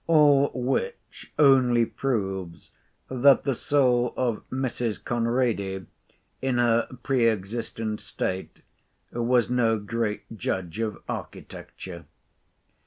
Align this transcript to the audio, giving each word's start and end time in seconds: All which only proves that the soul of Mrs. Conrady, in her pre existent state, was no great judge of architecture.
All 0.07 0.49
which 0.55 1.31
only 1.37 1.85
proves 1.85 2.71
that 3.07 3.43
the 3.43 3.53
soul 3.53 4.15
of 4.17 4.41
Mrs. 4.49 4.99
Conrady, 4.99 5.85
in 6.41 6.57
her 6.57 6.87
pre 7.03 7.29
existent 7.29 8.01
state, 8.01 8.63
was 9.13 9.51
no 9.51 9.77
great 9.77 10.23
judge 10.35 10.79
of 10.79 11.03
architecture. 11.07 12.05